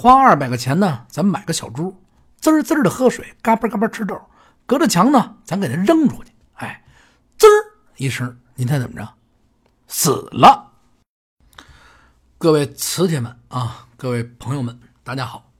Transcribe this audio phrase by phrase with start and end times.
[0.00, 2.00] 花二百个钱呢，咱买个小猪，
[2.40, 4.16] 滋滋的喝水，嘎巴嘎巴吃豆。
[4.64, 6.84] 隔着墙呢，咱给它扔出去，哎，
[7.36, 7.48] 滋
[7.96, 9.14] 一声，您猜怎么着？
[9.88, 10.70] 死了。
[12.38, 15.50] 各位磁铁们啊，各位朋友们，大家好，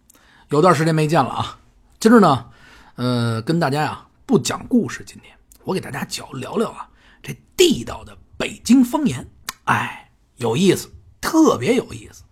[0.51, 1.59] 有段时间没见了啊。
[1.99, 2.49] 今儿呢，
[2.95, 6.89] 呃，跟大家呀不讲故事，今天我给大家讲聊聊啊
[7.21, 9.29] 这地道的北京方言，
[9.65, 10.89] 哎，有意思，
[11.21, 12.23] 特别有意思，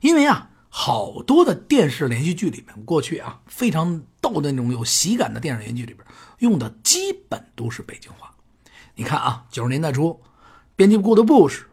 [0.00, 0.46] 因为啊。
[0.72, 6.06] 好多的电视连续剧里面，过去啊非常逗的那种有喜感的电视连续剧里边，
[6.38, 8.32] 用的基本都是北京话。
[8.94, 10.20] 你看啊，九十年代初，
[10.76, 11.66] 编辑部的故事，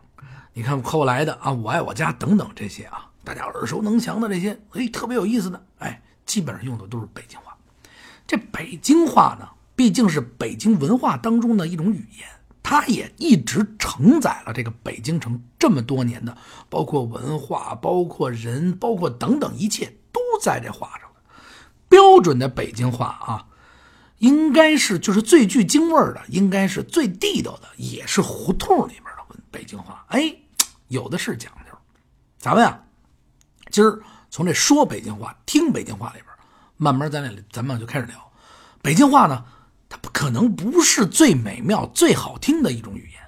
[0.54, 7.56] 你看后来的啊，我爱我家等等这些啊，大家耳熟能详的这些，哎，特别有意思的，哎，基本上用的都是北京话。
[8.26, 12.28] 这北京话呢，毕竟是北京文化当中的一种语言。
[12.70, 21.10] 它也一直承载了这个北京城这么多年的，包括文化，包括人，包括等等一切，都在这话上
[21.88, 23.48] 标准的北京话啊，
[24.18, 30.04] 应该是就是最具京味儿的，应该是最地道的，也是胡同里边的北京话。
[30.09, 30.36] 哎，
[30.90, 31.78] 有的是讲究。
[32.38, 32.84] 咱们呀，
[33.72, 36.26] 今儿从这说北京话、听北京话里边，
[36.76, 38.30] 慢慢咱俩咱们就开始聊
[38.81, 39.46] 北京话呢。
[39.90, 43.22] 它不可能不是最美妙、最好听的一种语言，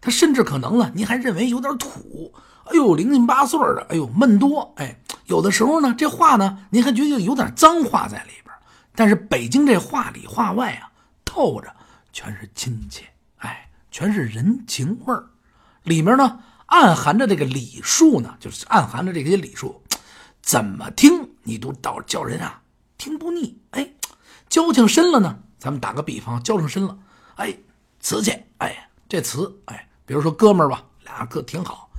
[0.00, 2.32] 它甚至可能呢，您还认为有点土。
[2.66, 4.72] 哎呦，零零八碎的，哎呦，闷多。
[4.76, 8.54] 哎，有的时候呢，这话呢，您还觉得有点脏话在里边。
[8.94, 10.90] 但是北京这话里话外啊，
[11.24, 11.72] 透着
[12.12, 13.04] 全是亲切，
[13.38, 15.26] 哎，全是人情味儿。
[15.84, 19.80] 里面呢，暗含着这个礼数呢，就是暗含着这些礼数，
[20.42, 22.62] 怎么听你都到叫人啊
[22.98, 23.60] 听不腻。
[23.70, 23.92] 哎，
[24.48, 25.38] 交情深了呢。
[25.66, 26.96] 咱们打个比方，交上身了，
[27.34, 27.52] 哎，
[27.98, 31.90] 瓷器，哎，这瓷，哎，比如说哥们儿吧，俩哥挺好，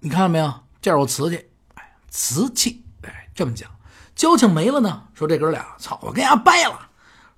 [0.00, 0.52] 你看到没有？
[0.80, 3.70] 这有瓷器，哎，瓷器，哎，这么讲，
[4.16, 6.88] 交情没了呢，说这哥俩，操，我跟人家掰了，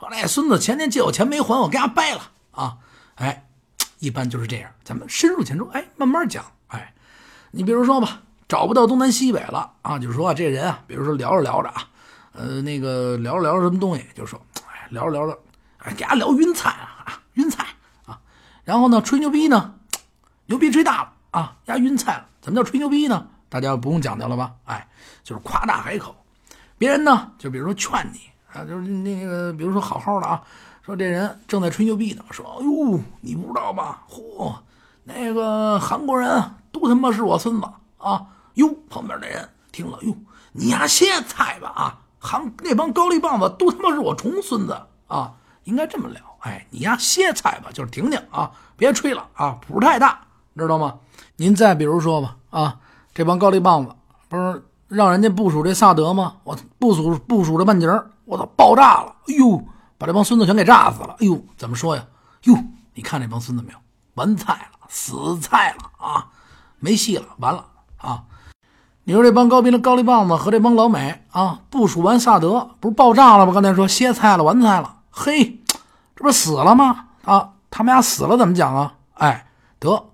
[0.00, 2.22] 说那孙子前天借我钱没还，我跟人家掰了
[2.52, 2.78] 啊，
[3.16, 3.46] 哎，
[3.98, 6.94] 一般就是这样，咱们深入浅出，哎，慢慢讲，哎，
[7.50, 11.86] 你比如说吧，找不到东南西北了啊，就是说这人啊，比如说聊着聊着啊，
[12.32, 14.40] 呃，那个聊着聊着什么东西，就说。
[14.90, 15.38] 聊着聊着，
[15.78, 17.66] 哎，给他聊晕菜啊，晕菜
[18.06, 18.18] 啊，
[18.64, 19.74] 然后呢，吹牛逼呢，
[20.46, 22.26] 牛逼吹大了啊，丫晕菜了。
[22.40, 23.26] 怎么叫吹牛逼呢？
[23.48, 24.54] 大家不用讲究了吧？
[24.64, 24.88] 哎，
[25.22, 26.14] 就是夸大海口。
[26.76, 28.20] 别人呢，就比如说劝你
[28.52, 30.42] 啊，就是那个，比如说好好的啊，
[30.82, 34.02] 说这人正在吹牛逼呢，说，哎呦，你不知道吧？
[34.08, 34.54] 嚯，
[35.04, 37.66] 那个韩国人都他妈是我孙子
[37.98, 38.26] 啊！
[38.54, 40.14] 哟，旁边的人听了，哟，
[40.52, 41.98] 你丫歇菜吧啊！
[42.24, 45.34] 韩那帮高丽棒子都他妈是我重孙子啊！
[45.64, 50.20] 应该这么聊，哎，你呀歇菜吧，就是停停啊，别吹了啊，谱太大，
[50.56, 50.98] 知道吗？
[51.36, 52.78] 您再比如说吧，啊，
[53.12, 53.94] 这帮高丽棒子
[54.28, 56.36] 不是让人家部署这萨德吗？
[56.44, 57.86] 我部署部署这半截
[58.24, 59.14] 我操，爆炸了！
[59.28, 59.62] 哎呦，
[59.98, 61.16] 把这帮孙子全给炸死了！
[61.20, 62.06] 哎呦，怎么说呀？
[62.44, 62.56] 哟，
[62.94, 63.78] 你看这帮孙子没有？
[64.14, 66.28] 完菜了，死菜了啊，
[66.78, 67.66] 没戏了，完了
[67.98, 68.24] 啊！
[69.06, 73.52] 你说这帮高兵的高丽棒子和这帮老美啊，部署完萨德不是爆炸了吗？
[73.52, 75.60] 刚才说歇菜了，完菜了，嘿，
[76.16, 77.04] 这不死了吗？
[77.24, 78.94] 啊，他们俩死了怎么讲啊？
[79.14, 79.46] 哎，
[79.78, 80.06] 得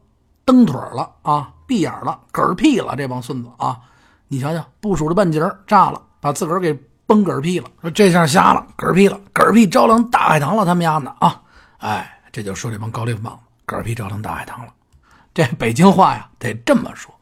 [0.45, 3.79] 蹬腿了啊，闭眼了，嗝屁了，这帮孙子啊！
[4.27, 6.75] 你瞧瞧，部署的半截炸了，把自个儿给
[7.07, 11.41] 崩嗝屁了，说这下瞎了，嗝屁了，嗝屁招狼大海棠了，他们家的啊！
[11.79, 13.41] 哎，这就说这帮高丽棒子
[13.73, 14.73] 嗝屁招狼大海棠了，
[15.33, 17.15] 这北京话呀，得这么说。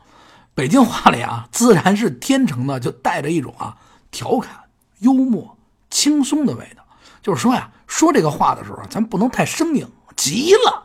[0.58, 3.76] 北京话里啊，自然是天成的，就带着一种啊
[4.10, 4.64] 调侃、
[4.98, 5.56] 幽默、
[5.88, 6.82] 轻松的味道。
[7.22, 10.82] 就是说呀，说这个话的时候，咱不能太生硬，急了，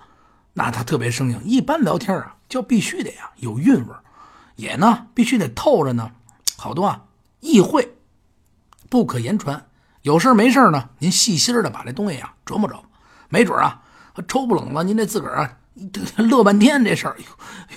[0.53, 1.41] 那他特别生硬。
[1.43, 3.95] 一般聊天啊，就必须得呀有韵味
[4.57, 6.11] 也呢必须得透着呢，
[6.55, 7.05] 好多啊
[7.39, 7.95] 意会，
[8.91, 9.65] 不可言传。
[10.03, 12.85] 有事没事呢，您细心的把这东西啊琢磨琢磨，
[13.27, 13.81] 没准啊
[14.27, 15.57] 抽不冷了，您这自个儿啊。
[16.17, 17.17] 乐半天这事儿，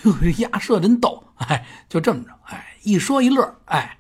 [0.05, 3.99] 哟哟，牙舌真逗，哎，就这么着，哎，一说一乐，哎，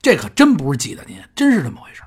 [0.00, 2.02] 这可真不是挤的您，真是这么回事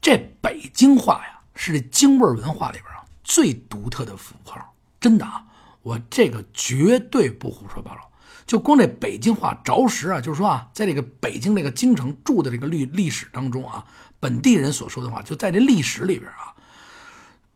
[0.00, 5.44] 这北京话呀，是这京味文化里边啊最独特的符号，真的啊，
[5.82, 8.08] 我这个绝对不胡说八道。
[8.44, 13.84] 就光这北京话着实啊，就是说啊，在这个北京这个京城住的这个历历史当中啊，
[14.20, 16.54] 本地人所说的话，就在这历史里边啊，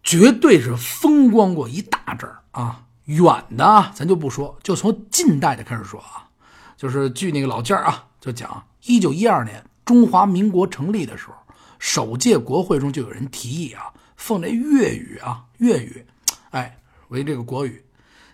[0.03, 2.86] 绝对是风光过一大阵儿啊。
[3.07, 6.29] 远的啊，咱就不说，就从近代的开始说啊，
[6.77, 11.35] 就是据那个老件啊，就讲一九一二年中华民国成立的时候，
[11.79, 16.05] 首届国会中就有人提议啊，奉这粤语啊，粤语，
[16.51, 17.83] 哎，为这个国语。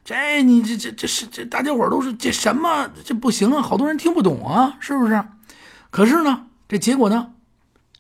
[0.05, 5.25] 这你这这这是这大家伙都是这什么这不行啊，好多人听不懂啊，是不是？
[5.91, 7.35] 可是呢，这结果呢，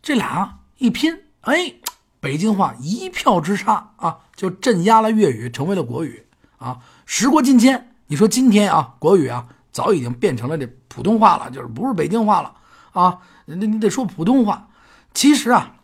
[0.02, 1.74] 这俩一拼，哎，
[2.19, 6.26] 北京话一票之差啊，就镇压了粤语，成为了国语
[6.62, 6.78] 啊。
[7.04, 12.54] 时过境迁，你说今天啊，国语啊，早已经变成了这普通话了，就是不是北京话了
[12.92, 13.18] 啊？
[13.46, 14.68] 那你得说普通话。
[15.12, 15.76] 其实啊，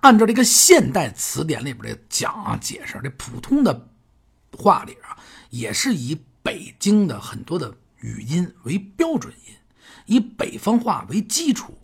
[0.00, 3.88] 按照这个现代词典里边的讲啊解释，这普通的
[4.56, 5.18] 话里啊，
[5.50, 9.54] 也是以北京的很多的语音为标准音，
[10.06, 11.76] 以北方话为基础，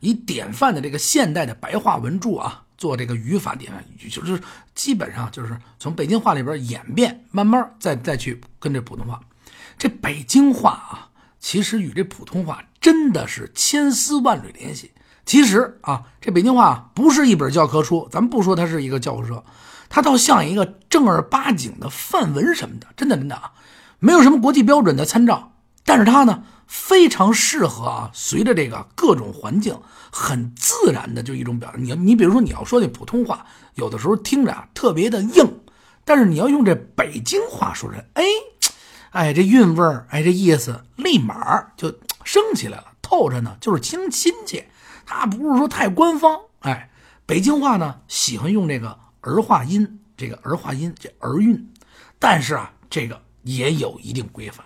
[0.00, 2.61] 以典范的这个现代的白话文著啊。
[2.82, 4.42] 做这个语法典范，就是
[4.74, 9.20] 基本上就是从北京话里边演变，慢慢再再去跟这普通话。
[9.78, 11.08] 这北京话啊，
[11.38, 14.90] 其实与这普通话真的是千丝万缕联系。
[15.24, 19.40] 其实啊，这北京话不是一本教科书，咱们不说它是一个教科书，
[19.88, 23.52] 它倒像一个正儿八经的范文什么的，真的真的啊，
[24.00, 25.52] 没有什么国际标准的参照，
[25.84, 26.42] 但是它呢。
[26.72, 29.78] 非常适合啊，随着这个各种环境，
[30.10, 31.76] 很自然的就一种表达。
[31.76, 35.60] 你你比如说你要说那普通话，有的时候听着啊特别的硬，
[36.02, 38.24] 但是你要用这北京话说着，哎，
[39.10, 44.66] 哎这韵味儿，哎这意思立马就升起来了，透着呢就是亲亲切。
[45.04, 46.88] 它不是说太官方，哎，
[47.26, 51.70] 北京话呢喜欢用这个儿化音，这个儿化音这儿韵，
[52.18, 54.64] 但是啊这个也有一定规范。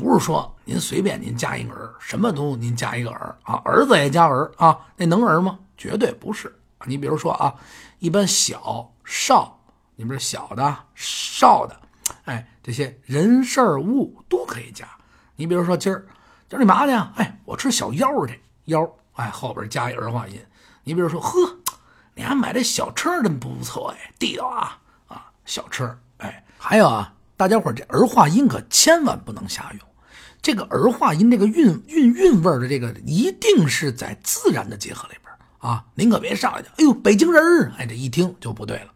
[0.00, 5.58] 不是说您随便您加一个儿，什么都您加一个儿啊，儿子也加儿啊，那能儿吗？
[5.76, 6.48] 绝对不是
[6.78, 6.86] 啊！
[6.86, 7.54] 你比如说啊，
[7.98, 9.60] 一般小少，
[9.96, 11.78] 你比如小的少的，
[12.24, 14.88] 哎，这些人事物都可以加。
[15.36, 16.06] 你比如说今儿
[16.48, 16.92] 今儿你嘛去？
[17.16, 20.40] 哎，我吃小腰去，腰，哎，后边加一儿化音。
[20.82, 21.38] 你比如说，呵，
[22.14, 29.89] 你还买这小车真不错哎，地道啊啊，小车，哎，还有啊，大家伙这儿化音可千万不能瞎用。
[30.42, 35.84] 这个儿化音，这个韵韵韵味的这个，一定是在自然的结合里边啊！
[35.94, 38.92] 您可别上来就，哎呦，北京人儿，哎，这一听就不对了。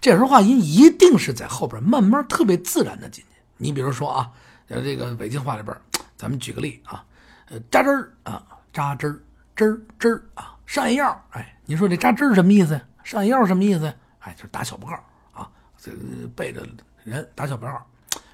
[0.00, 3.40] 这儿化音一定是在后边慢慢特别自然的进去。
[3.56, 4.30] 你比如说啊，
[4.66, 5.76] 呃，这个北京话里边，
[6.16, 7.04] 咱们举个例啊，
[7.50, 8.42] 呃，扎针儿啊，
[8.72, 9.20] 扎针儿，
[9.54, 12.82] 针儿针儿啊，上药，哎，你说这扎针儿什么意思呀？
[13.04, 13.94] 上药什么意思？
[14.18, 15.48] 哎，就是打小报告啊，
[15.78, 15.92] 这
[16.34, 16.66] 背着
[17.04, 17.86] 人打小报告，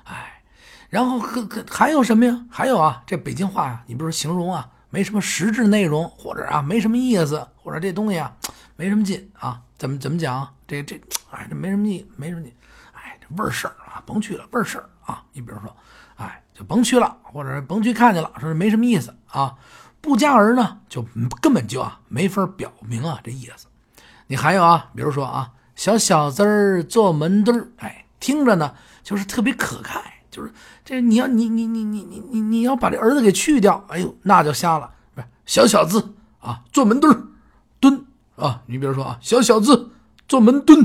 [0.04, 0.35] 哎。
[0.88, 2.44] 然后可可还有什么呀？
[2.50, 8.32] 还有啊，这北京话呀，你比如形容啊，没什么实质内容，或者啊没什么意思，或者这东西啊
[8.76, 10.48] 没什么劲啊，怎么怎么讲？
[10.66, 11.00] 这这
[11.30, 12.52] 哎，这没什么意，没什么劲，
[12.92, 15.22] 哎，这味儿事儿啊，甭去了，味儿事儿啊。
[15.32, 15.76] 你比如说，
[16.16, 19.56] 哎，就甭去了，或者甭去看去了，说是没什么意思啊。
[20.00, 21.04] 不加儿呢，就
[21.40, 23.66] 根本就啊没法表明啊这意思。
[24.28, 30.15] 你还有啊，比如说啊，小小子儿坐门墩儿，哎，听着呢就是特别可爱。
[30.36, 30.52] 就是
[30.84, 34.90] 这，你要你你你你你你你要把这儿子给去掉，哎呦，那就瞎了。
[35.14, 37.26] 不是小小子啊，坐门墩儿
[37.80, 38.04] 蹲
[38.34, 38.62] 啊。
[38.66, 39.90] 你比如说啊，小小子
[40.28, 40.78] 坐门蹲，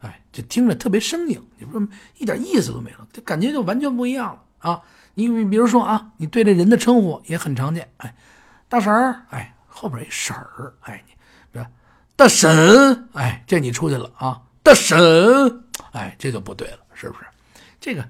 [0.00, 1.80] 哎，这听着特别生硬，你说
[2.18, 4.82] 一点意思都没了，这感觉就完全不一样了啊。
[5.14, 8.14] 你你比如说啊，你对这人的称呼也很常见，哎，
[8.68, 11.14] 大婶儿，哎，后边一婶儿，哎，你
[11.50, 11.66] 别
[12.14, 14.98] 大婶，哎，这你出去了啊，大婶，
[15.92, 17.24] 哎，这就不对了，是不是？
[17.80, 18.06] 这个。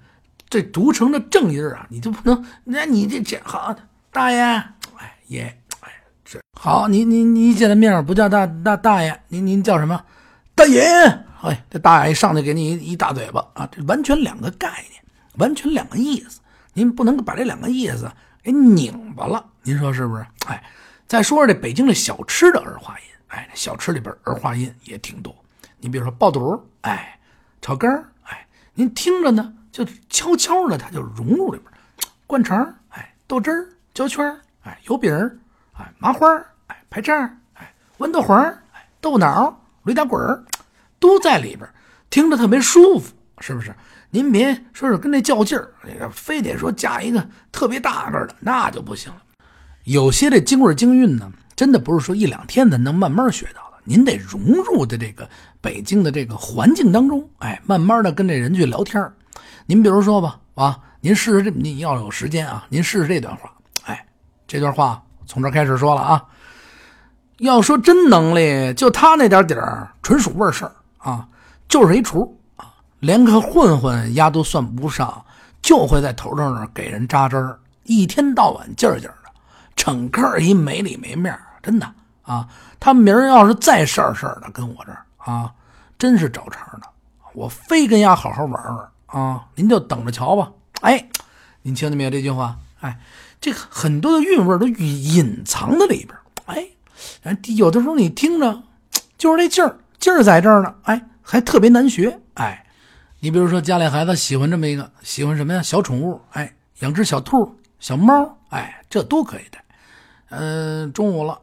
[0.49, 2.45] 这读成了正音啊，你就不能？
[2.65, 3.75] 那你这这好，
[4.11, 5.43] 大爷，哎爷，
[5.81, 5.93] 哎
[6.25, 10.03] 这好，你你你见了面不叫大大大爷，您您叫什么？
[10.55, 10.83] 大爷，
[11.43, 15.03] 哎，这大爷一上去给你一大嘴巴啊，这完全两个概念，
[15.35, 16.41] 完全两个意思，
[16.73, 18.11] 您不能把这两个意思
[18.43, 20.27] 给拧巴了，您说是不是？
[20.47, 20.65] 哎，
[21.07, 25.35] 再说说这北京的小吃的儿化音，哎，小吃里边儿化音也挺多，
[25.79, 27.19] 你比如说爆肚，哎，
[27.61, 29.53] 炒肝哎，您听着呢。
[29.71, 31.73] 就悄悄的，它就融入里边，
[32.27, 34.25] 灌肠哎，豆汁儿、焦圈
[34.63, 35.13] 哎，油饼
[35.73, 36.27] 哎，麻花
[36.67, 37.15] 哎，排叉
[37.55, 40.21] 哎，豌豆黄哎，豆脑、驴打滚
[40.99, 41.69] 都在里边，
[42.11, 43.75] 听着特别舒服，是不是？
[44.11, 45.71] 您别说是跟那较劲儿，
[46.11, 49.23] 非得说加一个特别大个的，那就不行了。
[49.85, 55.29] 有些这京味京韵呢，真的不是说一两天咱能慢慢学到的，您得融入的这个
[55.61, 59.13] 北京的这个环境当中，哎，慢慢的跟这人去聊天儿
[59.71, 63.53] 您比如说吧，啊，您试试这，你要有时间啊，您试试这段话。
[63.85, 64.07] 哎，
[64.47, 66.25] 这段话从这开始说了啊。
[67.41, 71.29] 要说真能力，就他那点底儿，纯属味儿事儿啊，
[71.69, 75.23] 就是一厨啊，连个混混丫都算不上，
[75.61, 79.31] 就会在头上那给人扎针儿，一天到晚劲儿劲儿的，
[79.77, 81.87] 整个一没里没面真的
[82.23, 82.49] 啊。
[82.81, 85.53] 他明儿要是再事儿事儿的跟我这儿啊，
[85.99, 86.85] 真是找茬呢，
[87.35, 88.89] 我非跟丫好好玩玩。
[89.09, 90.53] 啊，您就等着瞧吧！
[90.83, 91.09] 哎，
[91.63, 92.57] 您听见没有这句话？
[92.81, 92.99] 哎，
[93.41, 96.15] 这个很多的韵味都隐藏在里边。
[96.47, 98.63] 哎，有的时候你听着，
[99.17, 102.65] 就是那劲儿，劲儿在这儿呢，哎，还特别难学，哎。
[103.21, 105.61] 你比如说家里孩子喜欢这么一个，喜欢什么呀？
[105.61, 109.59] 小宠物，哎，养只小兔、小猫，哎，这都可以的。
[110.29, 111.37] 嗯，中午了，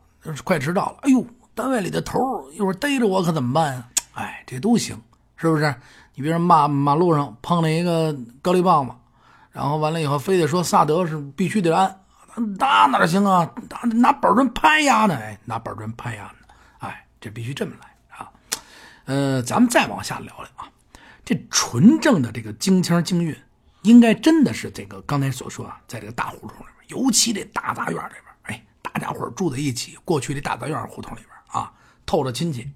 [0.46, 2.18] 快迟到了，哎呦，单位里的头
[2.54, 3.90] 一会儿逮着我可怎么办呀？
[4.14, 4.98] 哎，这都行，
[5.36, 5.76] 是不是？
[6.16, 8.94] 你比如说马马路上碰了一个高丽棒子，
[9.52, 12.02] 然后完了以后非得说萨德是必须得按，
[12.58, 13.50] 那哪行啊？
[13.70, 15.16] 拿拿板砖拍呀呢？
[15.16, 16.54] 哎，拿板砖拍呀呢？
[16.80, 18.32] 哎，这必须这么来啊。
[19.06, 20.72] 呃，咱们再往下聊聊啊。
[21.26, 23.36] 这纯正的这个京腔京韵，
[23.82, 31.74] 应该真的是这个刚才所说啊，在这个大胡同里边，尤其这大杂院里边，哎，大家伙住在一起，过去这大杂院胡同里边啊，
[32.06, 32.72] 透着亲戚。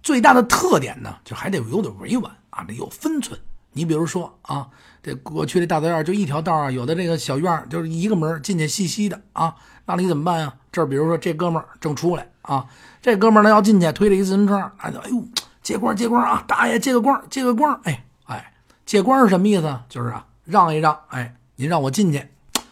[0.00, 3.38] 最大的特点呢，就还得有点委婉啊，得有分寸。
[3.72, 4.68] 你比如说啊，
[5.02, 9.54] 这过去这大杂院就一条道啊，有的这个小院就是一个门进去细细的啊，
[9.86, 10.54] 那你怎么办呀？
[10.72, 12.66] 这比如说这哥们正出来啊，
[13.00, 15.24] 这哥们呢要进去，推着一自行车，那就哎呦。
[15.60, 16.42] 借光借光啊！
[16.48, 17.78] 大爷借个光，借个光！
[17.84, 18.54] 哎哎，
[18.86, 19.78] 借光是什么意思？
[19.90, 22.26] 就是啊，让一让，哎，您让我进去，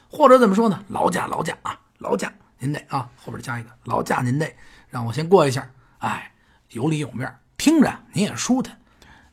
[0.09, 0.83] 或者怎么说呢？
[0.88, 4.50] 劳驾劳驾啊，劳驾您得啊，后边加一个劳驾您得
[4.88, 6.33] 让我先过一下，哎，
[6.71, 8.75] 有礼有面，听着您也舒坦。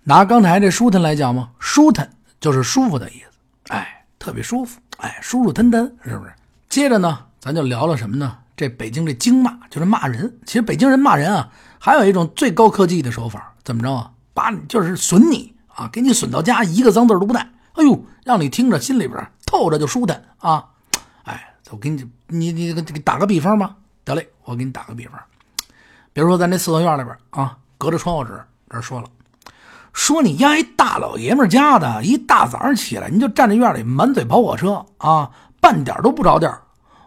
[0.04, 6.34] 拿刚才这舒坦来讲嘛，舒坦就是舒服的意思，哎，特别舒服，哎，舒舒坦坦，是不是？
[6.68, 8.38] 接着呢，咱就聊聊什么呢？
[8.56, 13.54] 这北京这京骂就是骂人，其实北京人骂人啊，还有一种最高科技的手法。
[13.64, 14.12] 怎么着啊？
[14.34, 17.50] 把你就是损你啊，给你损到家，一个脏字都不带。
[17.74, 20.66] 哎呦，让你听着心里边透着就舒坦啊！
[21.24, 23.76] 哎，我给你，你你给打个比方吧。
[24.04, 25.18] 得嘞，我给你打个比方。
[26.12, 29.08] 比如说咱这四合院里边啊，隔着窗户纸这说了，
[29.94, 35.30] 说你丫一大老爷们家的，一大早上起来你就站在院里满嘴跑火车啊，
[35.62, 36.52] 半点都不着调。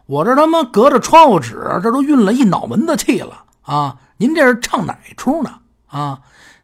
[0.07, 3.97] 我这他妈隔着窗户纸，这都运了一脑门子气了啊！
[4.19, 5.50] 您这是唱哪出呢？
[5.88, 6.21] 啊？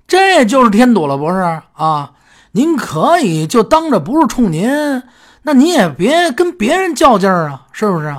[0.06, 2.12] 这就是添堵了，不是啊？
[2.52, 4.70] 您可以就当着不是冲您，
[5.42, 8.16] 那你也别跟别人较劲儿啊，是不是？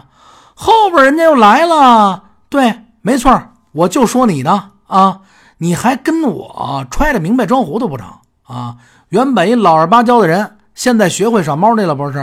[0.56, 3.42] 后边人家又来了，对，没错，
[3.72, 5.22] 我就说你呢啊，
[5.58, 8.08] 你还跟我揣着明白装糊涂不成
[8.44, 8.78] 啊？
[9.10, 12.18] 原本一老实巴交的人，现在学会耍猫腻了，不是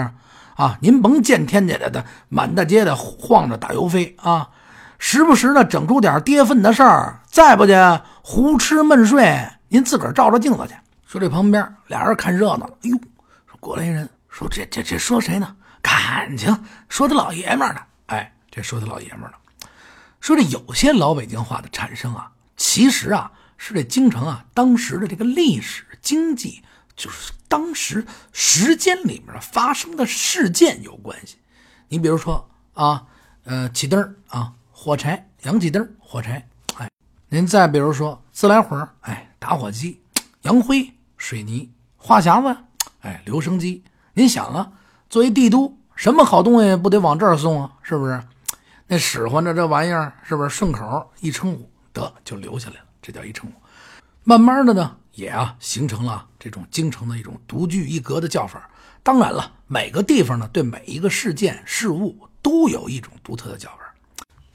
[0.56, 0.76] 啊？
[0.80, 4.48] 您甭见天家的的满大街的晃着打油飞啊，
[4.98, 7.74] 时不时的整出点跌份的事儿，再不去
[8.22, 9.48] 胡吃闷睡。
[9.68, 10.74] 您自个儿照照镜子去。
[11.06, 12.72] 说这旁边俩人看热闹了。
[12.82, 12.96] 哎呦，
[13.46, 15.56] 说过来一人说这这这说谁呢？
[15.80, 17.80] 感情说他老爷们呢。
[18.06, 19.32] 哎，这说他老爷们呢。
[20.20, 22.30] 说这有些老北京话的产生啊，
[22.72, 26.62] 其实啊是这京城啊当时的这个历史经济，
[26.94, 31.36] 就是当时时间里面发生的事件有关系。
[31.88, 33.04] 你比如说啊，
[33.42, 36.48] 呃，起灯啊，火柴，洋气灯，火柴。
[36.76, 36.88] 哎，
[37.28, 39.26] 您再比如说自来火，哎。
[39.40, 40.00] 打火机、
[40.42, 42.60] 洋灰、水泥、话匣子，
[43.00, 43.82] 哎，留声机。
[44.12, 44.70] 您想啊，
[45.08, 47.72] 作为帝都，什么好东西不得往这儿送啊？
[47.82, 48.22] 是不是？
[48.86, 52.84] 那使唤着这玩意儿，是不是顺口一称呼，得就留下来了？
[53.02, 53.56] 这叫一称呼。
[54.24, 58.68] 慢慢的呢，也啊形成了这种京城的一种独具一格的叫法。
[59.02, 63.76] 当然了，每个地方呢，对每一个事件事物都有一种独特的叫法。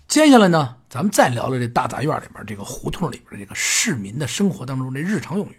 [0.08, 5.58] 接下来呢，咱们再聊聊这大杂院里边这个胡同里边这个市民的生活当中这日常用语。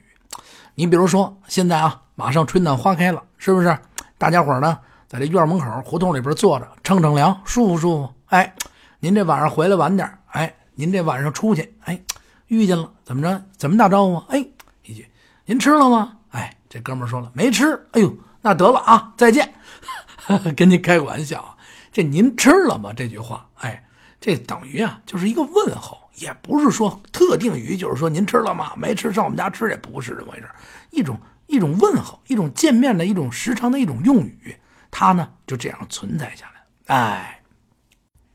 [0.77, 3.77] 你比如说，现在啊，马上春暖花开了，是不是？
[4.19, 4.79] 大家伙呢，
[5.09, 8.15] 在这院门口胡同里边坐着，乘乘凉，舒服舒服。
[8.27, 8.55] 哎，
[9.01, 12.01] 您这晚上回来晚点，哎，您这晚上出去，哎，
[12.47, 13.45] 遇见了，怎么着？
[13.57, 14.17] 怎么打招呼？
[14.29, 14.47] 哎，
[14.85, 15.09] 一句，
[15.45, 16.19] 您吃了吗？
[16.31, 17.85] 哎，这哥们说了，没吃。
[17.93, 19.53] 哎呦，那得了啊，再见。
[20.57, 21.59] 跟您开个玩笑，
[21.91, 22.93] 这您吃了吗？
[22.95, 23.83] 这句话，哎。
[24.19, 28.73] 这等于啊，就是一个问候，也不是说特定语，就是说您吃了吗？
[28.75, 30.49] 没吃，上我们家吃，也不是这么回事。
[30.91, 34.57] 一种一种问候，一种见面的一种时常的一种用语，
[34.91, 36.97] 它呢就这样存在下来。
[36.97, 37.41] 哎，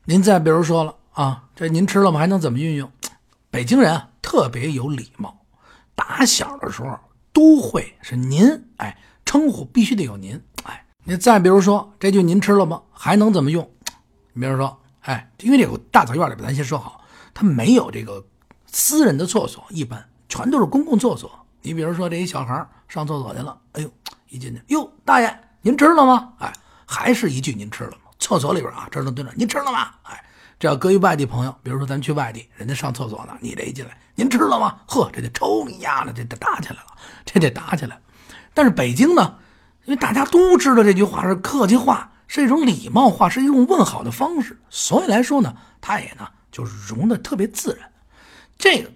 [0.04, 2.20] 您再比如说了啊，这您吃了吗？
[2.20, 2.90] 还能怎么运用？
[3.50, 5.44] 北京人啊特别有礼貌，
[5.94, 6.98] 打小的时候
[7.32, 12.82] 都会是您，哎，称呼必须得有您，哎，你再比如说这句您吃了吗？
[12.92, 13.70] 还能怎么用？
[14.32, 14.78] 你比如说。
[15.04, 17.04] 哎，因为这个大杂院里边，咱先说好，
[17.34, 18.24] 它没有这个
[18.68, 21.28] 私人的厕所，一般全都是公共厕所。
[21.60, 23.90] 你比如说这一小孩上厕所去了，哎呦，
[24.28, 26.34] 一进去，哟，大爷，您吃了吗？
[26.38, 26.52] 哎，
[26.86, 28.12] 还是一句您吃了吗？
[28.20, 29.90] 厕所里边啊，这都蹲着，您吃了吗？
[30.04, 30.24] 哎，
[30.62, 34.76] 这要搁一外地朋友，比如说咱去外地，人家上厕所呢，你这一进来，您吃了吗？
[34.86, 36.86] 呵，这就抽你丫的，这得打起来了，
[37.24, 37.98] 这得打起来。
[38.54, 39.34] 但是北京呢，
[39.86, 42.12] 因为大家都知道这句话是客气话。
[42.28, 47.90] 是一种礼貌话，是一种问好的方式，所以来说呢，它也呢就融的特别自然。
[48.56, 48.88] 这个，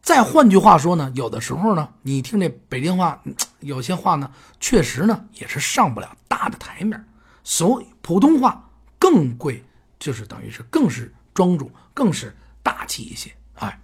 [0.00, 3.20] 再换句话说呢，有的时候呢，你听这北京话，
[3.58, 7.04] 有些话呢，确实呢也是上不了大的台面。
[7.42, 8.70] 所以普通话
[9.00, 9.64] 更贵，
[9.98, 13.30] 就是等于是更是庄重，更是大气一些。
[13.54, 13.78] 哎，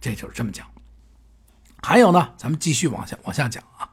[0.00, 0.66] 这就是这么讲。
[1.82, 3.88] 还有呢，咱们继续往下往下讲啊。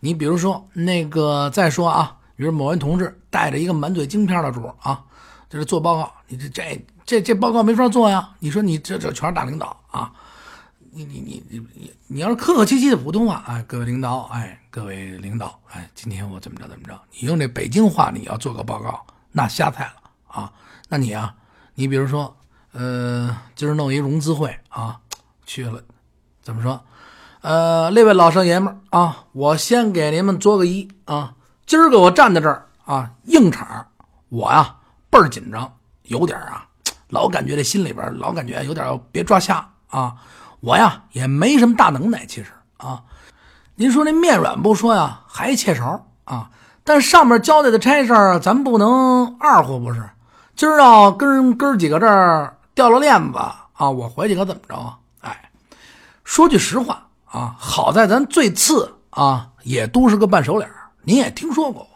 [0.00, 5.04] 你比如说那个，再说啊，比如某位同志带着一个满嘴京片的主啊，
[5.48, 8.34] 就是做报告，你这这这这报告没法做呀。
[8.38, 10.12] 你说你这这全是大领导啊。
[10.96, 16.96] 你你你你你你要是客客气气的普通话，哎，各位领导，哎，各位领导，哎，今天我怎么着怎么着？
[17.18, 19.94] 你用这北京话，你要做个报告，那瞎猜了
[20.34, 20.52] 啊！
[20.88, 21.34] 那你啊，
[21.74, 22.36] 你比如说，
[22.72, 24.98] 呃，今儿弄一融资会啊，
[25.46, 25.80] 去了，
[26.42, 26.80] 怎么说？
[27.40, 31.34] 呃，那位老少爷们啊，我先给您们作个揖啊，
[31.66, 33.86] 今儿个我站在这儿啊，硬场，
[34.28, 34.76] 我呀
[35.08, 35.72] 倍儿紧张，
[36.04, 36.66] 有点啊，
[37.08, 40.14] 老感觉这心里边老感觉有点别抓瞎啊。
[40.60, 43.02] 我呀也没什么大能耐，其实啊，
[43.74, 46.50] 您说那面软不说呀，还欠勺啊，
[46.82, 50.02] 但上面交代的差事咱不能二乎，不是？
[50.56, 53.38] 今儿要跟哥几个这儿掉了链子
[53.72, 54.98] 啊，我回去可怎么着啊？
[55.20, 55.50] 哎，
[56.24, 60.70] 说句实话啊，好在咱最次啊也都是个半熟脸，
[61.02, 61.88] 您也听说过我。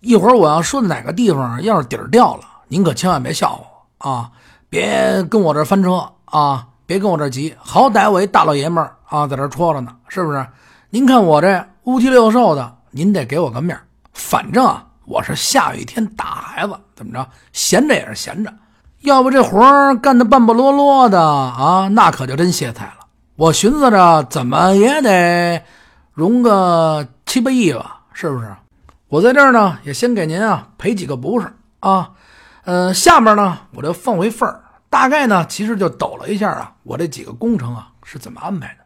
[0.00, 3.64] 一会儿我要说哪个地方要是底儿掉了，您可千万别笑话
[3.98, 4.30] 我啊，
[4.68, 6.66] 别跟我这翻车啊。
[6.88, 10.46] 别跟我这急，好歹我一大老爷们儿啊，在这戳着呢，是不是？
[10.88, 13.82] 您看我这乌鸡六瘦的，您得给我个面儿
[14.14, 17.26] 反正啊，我是下雨天打孩子，怎么着？
[17.54, 18.52] 闲着也是闲着，
[19.00, 23.06] 要不这活干得半不落落的啊，那可就真歇菜了。
[23.34, 25.62] 我寻思着，怎么也得
[26.12, 28.54] 融个七八亿吧，是不是？
[29.08, 31.50] 我在这儿呢，也先给您啊赔几个不是
[31.80, 32.10] 啊，
[32.64, 34.62] 呃，下面呢我就放回份儿。
[34.90, 38.84] 大概呢，其实就抖了一下啊，我这几个工程啊是怎么安排的？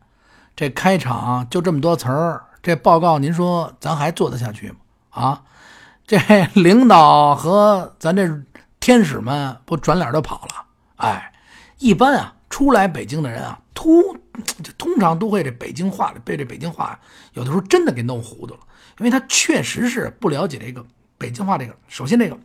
[0.55, 4.77] 这开场就这么多词儿，这报告您说咱还做得下去吗？
[5.11, 5.43] 啊，
[6.13, 8.29] 这 领导和咱这
[8.81, 10.67] 天使们不转脸就跑了？
[10.97, 11.33] 哎，
[11.79, 13.95] 一般啊，初来北京的人啊，通
[14.77, 17.01] 通常都会这北京话被这北京话
[17.33, 18.61] 有的时候真的给弄糊涂了，
[18.99, 20.85] 因为他确实是不了解这个
[21.17, 22.37] 北京话这个，首先这个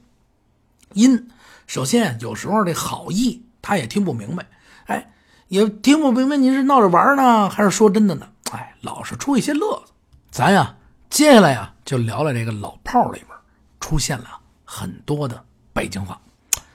[0.93, 1.27] 音，
[1.65, 3.43] 首先有时候这好意。
[3.61, 4.45] 他也听不明白，
[4.85, 5.11] 哎，
[5.49, 8.29] 也听不明白，你是闹着玩呢，还是说真的呢？
[8.53, 9.91] 哎，老是出一些乐子。
[10.31, 10.77] 咱呀，
[11.09, 13.36] 接下来呀，就聊聊这个老炮里边
[13.79, 16.19] 出现了很多的北京话。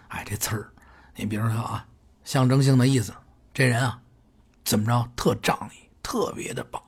[0.08, 0.68] 哎，这词儿，
[1.16, 1.86] 你比如说啊，
[2.24, 3.12] 象征性的意思，
[3.54, 3.98] 这人啊，
[4.64, 6.82] 怎么着，特仗义，特别的棒。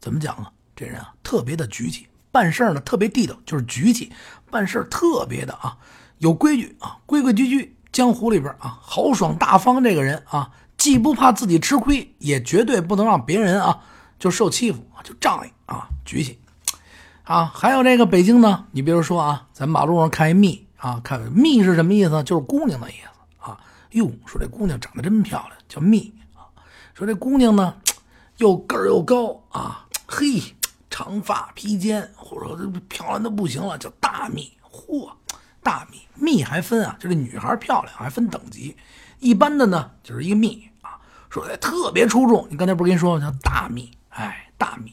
[0.00, 0.50] 怎么讲啊？
[0.74, 4.12] 这人啊，特别的局气，办事呢特别地道，就是局气，
[4.50, 5.78] 办事特别的啊，
[6.18, 7.76] 有规矩啊，规规矩矩。
[7.92, 13.80] 江湖里边啊，豪爽大方这个人啊，既不怕自己吃亏，也绝对不能让别人啊
[14.18, 16.40] 就受欺负就仗义啊，局气
[17.24, 17.52] 啊。
[17.54, 22.22] 还有这个北京呢，你比如说啊，咱马路上看一蜜啊，看蜜是什么意思？
[22.22, 23.58] 就是姑娘的意思啊。
[23.90, 26.46] 哟，说这姑娘长得真漂亮，叫蜜啊。
[26.94, 27.74] 说这姑娘呢，
[28.38, 30.40] 又个儿又高啊，嘿，
[30.88, 35.10] 长发披肩，或者说漂亮的不行了，叫大蜜，嚯。
[35.62, 38.76] 大蜜蜜还分啊，就是女孩漂亮还分等级，
[39.18, 42.46] 一般的呢就是一个蜜啊，说的特别出众。
[42.50, 43.90] 你刚才不是跟你说叫大蜜？
[44.10, 44.92] 哎，大蜜，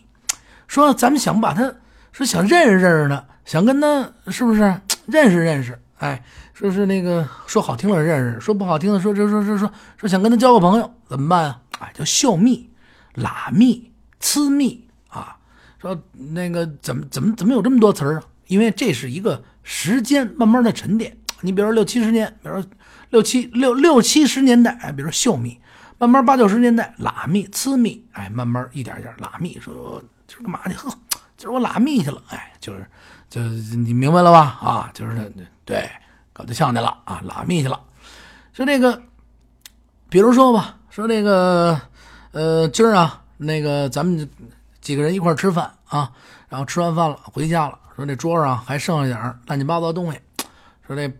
[0.69, 1.75] 说咱们想把他
[2.11, 4.61] 说想认识认识他，想跟他是不是
[5.05, 5.77] 认识认识？
[5.97, 11.61] 哎，说是那个说好听的认识，说不好听的说说说说说说想跟他交个朋友怎么办啊？
[11.79, 12.69] 哎，叫秀蜜、
[13.15, 15.37] 拉蜜、呲蜜啊。
[15.79, 15.99] 说
[16.33, 18.23] 那个怎么怎么怎么有这么多词儿啊？
[18.47, 19.43] 因为这是一个。
[19.63, 22.65] 时间慢慢的沉淀，你比如说六七十年，比如说
[23.11, 25.55] 六七六六七十年代，哎，比如说秀蜜，
[25.99, 30.73] 慢慢八九十年代拉蜜、呲蜜，哎，慢慢一点一点拉蜜，说今儿干嘛去？
[30.73, 30.89] 呵，
[31.41, 32.85] 今儿我拉密去了，哎，就是，
[33.27, 34.59] 就你明白了吧？
[34.61, 35.33] 啊，就是
[35.65, 35.89] 对，
[36.31, 37.81] 搞对象去了啊，拉密去了。
[38.53, 39.01] 说这个，
[40.07, 41.81] 比如说吧，说这个，
[42.31, 44.29] 呃，今儿啊，那个咱们
[44.81, 46.11] 几个人一块吃饭啊，
[46.47, 47.79] 然后吃完饭了，回家了。
[47.95, 50.19] 说这桌上还剩下点乱七八糟东西，
[50.85, 51.11] 说这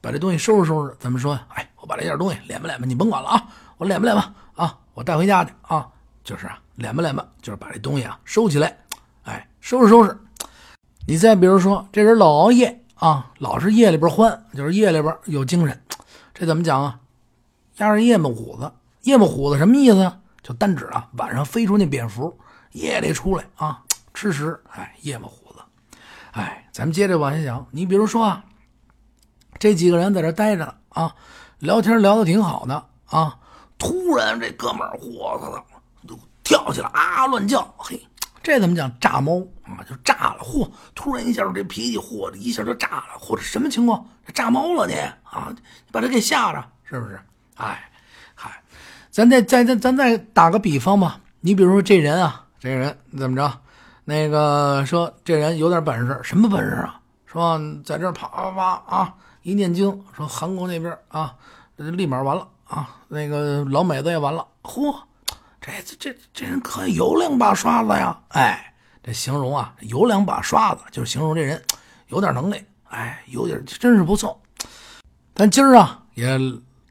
[0.00, 0.94] 把这东西收拾收拾。
[1.00, 5.88] 咱们说，哎，我把这件东西敛吧敛吧，你甭管了啊，我敛吧敛吧啊，我带回家去啊，
[6.22, 8.89] 就是啊，敛吧敛吧，就是把这东西啊收起来，哎，
[9.60, 10.18] 收拾收拾。
[11.06, 15.82] 你再比如说，这人老熬夜啊，老是夜里边欢，就是夜里边有精神，
[16.32, 16.98] 这怎么讲啊？
[17.76, 18.70] 压着夜幕虎子，
[19.02, 20.12] 夜幕虎子什么意思？
[20.42, 22.38] 就单指啊，晚上飞出那蝙蝠，
[22.72, 23.82] 夜里出来啊
[24.14, 25.60] 吃食，哎，夜幕虎子。
[26.32, 27.66] 哎，咱们接着往下讲。
[27.70, 28.44] 你比如说啊，
[29.58, 31.14] 这几个人在这待着啊，
[31.58, 33.36] 聊天聊的挺好的啊。
[33.78, 35.64] 突然这哥们儿，我操，
[36.06, 38.00] 都跳起来啊乱叫，嘿，
[38.42, 38.90] 这怎么讲？
[38.98, 40.38] 炸猫啊，就炸了！
[40.42, 43.18] 嚯，突然一下这脾气，嚯，一下就炸了！
[43.20, 44.06] 嚯，这什么情况？
[44.32, 45.48] 炸猫了你啊？
[45.50, 45.56] 你
[45.92, 47.20] 把他给吓着，是不是？
[47.56, 47.90] 哎，
[48.34, 48.62] 嗨，
[49.10, 53.52] 咱再再再咱再打个比方吧，你比如说这人啊，这人怎么着？
[54.04, 57.00] 那个说这人有点本事，什么本事啊？
[57.26, 61.34] 说在这啪啪啪啊一念经，说韩国那边啊，
[61.76, 62.48] 立马完了。
[62.70, 64.96] 啊，那个老美子也完了，嚯，
[65.60, 68.18] 这这这人可有两把刷子呀！
[68.28, 71.62] 哎，这形容啊，有两把刷子，就是形容这人
[72.08, 74.40] 有点能耐，哎，有点真是不错。
[75.34, 76.38] 咱今儿啊，也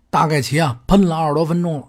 [0.09, 1.87] 大概齐啊喷了二十多分钟了，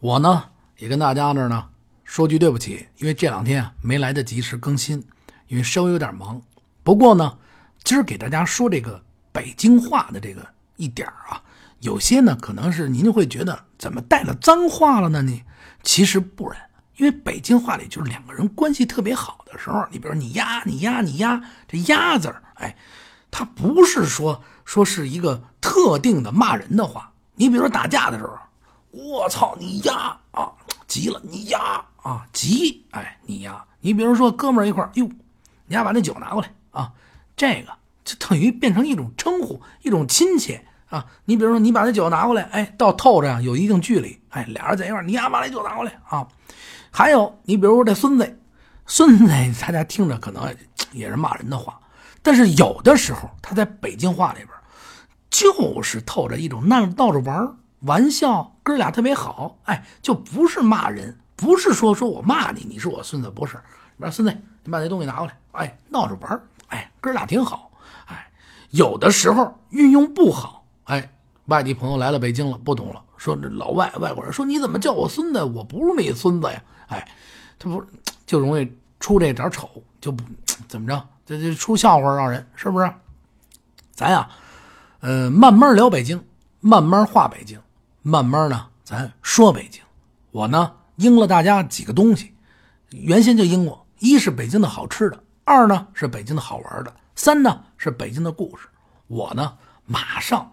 [0.00, 0.44] 我呢
[0.78, 1.68] 也跟大家这呢
[2.02, 5.04] 说句对不起，因为这两天啊没来得及时更新，
[5.46, 6.42] 因为稍微有点忙。
[6.82, 7.38] 不过呢，
[7.84, 10.44] 今儿给大家说这个北京话的这个
[10.76, 11.40] 一点啊。
[11.80, 15.22] 有些呢，可能是您会觉得怎么带了脏话了呢？
[15.22, 15.42] 你
[15.86, 16.58] 其实不然，
[16.96, 22.76] 因为北京话里就是两个人关系特别好的时候，你比如你呀，你呀，你呀，这呀字儿，哎，
[23.30, 27.12] 它不是说说是一个特定的骂人的话。
[27.36, 28.36] 你比如说打架的时候，
[28.90, 30.50] 我操你呀啊，
[30.88, 35.08] 急了你呀啊急，哎你呀，你比如说哥们儿一块儿，哟，
[35.66, 36.92] 你呀把那酒拿过来啊，
[37.36, 37.72] 这个
[38.04, 40.66] 就等于变成一种称呼，一种亲切。
[40.88, 46.26] 啊，你比如说，你把那酒拿过来，哎，到透着有一定距离，哎，俩人在一块你呀，把那酒拿过来啊。
[46.90, 48.38] 还有，你比如说这孙子，
[48.86, 49.26] 孙子，
[49.60, 50.54] 大家听着可能
[50.92, 51.78] 也是骂人的话，
[52.22, 54.48] 但是有的时候他在北京话里边，
[55.28, 63.58] 就是透着一种闹闹着玩玩笑，哥俩特别好，哎，就不是骂人，不是说说我骂你，你是我孙子，不是。
[63.98, 67.72] 说孙子，你把那东西拿过来，哎，闹着玩哎，哥俩挺好，
[68.06, 68.28] 哎，
[68.70, 70.65] 有的时候运用不好。
[70.86, 71.12] 哎，
[71.46, 75.42] 外地朋友来了北京了，不懂了，说这老外外国人说你怎么叫我孙子？
[75.42, 76.62] 我不是你孙子呀！
[76.86, 77.08] 哎，
[77.58, 77.84] 他不
[78.24, 79.68] 就容易出这点丑，
[80.00, 80.22] 就不
[80.68, 82.88] 怎么着，这就出笑话让人是不是？
[83.92, 84.28] 咱呀，
[85.00, 86.24] 呃，慢慢聊北京，
[86.60, 87.60] 慢慢画北京，
[88.02, 89.82] 慢慢呢，咱说北京。
[90.30, 92.32] 我呢应了大家几个东西，
[92.90, 98.68] 原先就应过：一是北京的好吃的，二呢是北京的好玩的，三呢是北京的故事。
[99.08, 99.52] 我呢
[99.84, 100.52] 马上。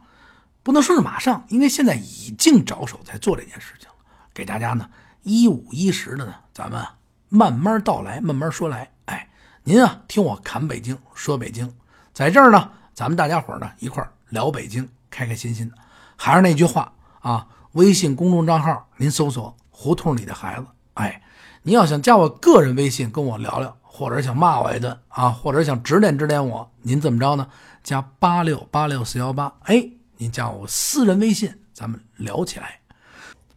[0.63, 3.95] 不能说是马上，因为现在已经着手在做这件事情了。
[4.34, 4.89] 给大家呢
[5.21, 6.82] 一五一十的呢，咱们
[7.28, 8.89] 慢慢道来，慢慢说来。
[9.06, 9.30] 哎，
[9.63, 11.71] 您啊听我侃北京，说北京，
[12.13, 15.76] 在这儿呢，咱们大家伙呢一块聊北京，开开心心的。
[16.15, 20.65] 还是那句话啊，微信公众账号您搜索“胡同里的孩子”。
[20.95, 21.21] 哎，
[21.63, 27.47] 您要想加我个人微信跟我聊聊，或者想骂我一顿啊，或者想指点指点我，您怎么着呢？
[27.84, 29.54] 加八六八六四幺八。
[29.63, 29.89] 哎。
[30.24, 32.80] 您加我私人微信，咱们聊起来。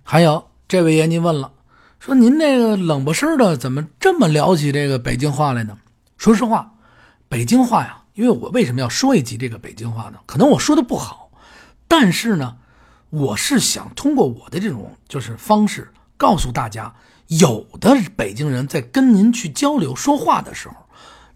[0.03, 1.53] 还有这位爷，您问了，
[2.01, 5.79] 说您这个冷不声的，怎么这么聊起这个北京话来呢？
[6.17, 6.75] 说实话，
[7.29, 10.19] 北京话呀，因为我为什么要说一集这个北京话呢？
[10.27, 11.31] 可能我说的不好，
[11.87, 12.57] 但是呢，
[13.11, 16.93] 我是想通过我的这种就是方式，告诉大家，
[17.29, 20.75] 有的北京人在跟您去交流说话的时候，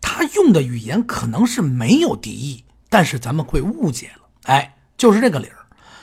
[0.01, 4.75] 他用的语言可能是没有敌意，但是咱们会误解了，哎。
[5.01, 5.57] 就是这个理儿，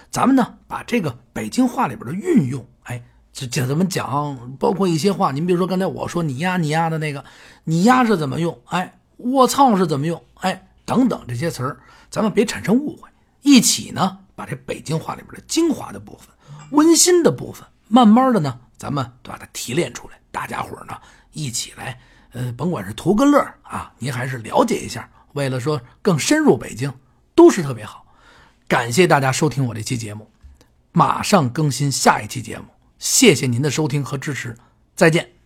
[0.10, 3.00] 咱们呢把这个北京话里边的运用，哎，
[3.32, 4.58] 这这怎么讲？
[4.58, 7.24] 包括一些话，您比如说刚才我说你呀你呀的那个，
[7.64, 8.60] 你呀是怎么用？
[8.66, 10.20] 哎，我操是怎么用？
[10.40, 11.78] 哎，等等这些词儿，
[12.10, 13.08] 咱们别产生误会，
[13.44, 16.30] 一起呢把这北京话里边的精华的部分、
[16.72, 20.98] 温馨的部分，慢慢的呢，咱们把它提炼出来，大家伙呢
[21.34, 22.00] 一起来，
[22.32, 26.92] 呃，甭管是图个乐啊，您还是了解一下，为了说更深入北京，
[27.36, 28.04] 都是特别好。
[28.68, 30.30] 感谢大家收听我这期节目，
[30.92, 32.66] 马上更新下一期节目。
[33.00, 34.58] 谢谢您的收听和支持，
[34.96, 35.37] 再见。